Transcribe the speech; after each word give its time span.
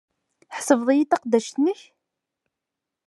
Tḥesbed-iyi 0.49 1.03
d 1.05 1.09
taqeddact-nnek? 1.09 1.79